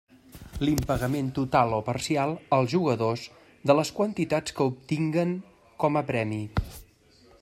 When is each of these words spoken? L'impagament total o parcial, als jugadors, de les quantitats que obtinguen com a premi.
L'impagament 0.67 1.27
total 1.37 1.75
o 1.79 1.81
parcial, 1.89 2.33
als 2.57 2.73
jugadors, 2.73 3.27
de 3.73 3.77
les 3.81 3.93
quantitats 3.99 4.57
que 4.61 4.67
obtinguen 4.71 5.37
com 5.85 6.01
a 6.03 6.05
premi. 6.13 6.43